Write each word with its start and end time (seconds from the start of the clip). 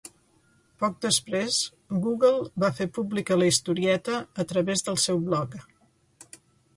Poc 0.83 0.95
després, 1.05 1.57
Google 2.05 2.31
va 2.63 2.71
fer 2.79 2.87
pública 2.95 3.37
la 3.41 3.49
historieta 3.49 4.15
a 4.45 4.47
través 4.53 4.83
del 4.89 4.97
seu 5.05 5.21
blog. 5.29 5.55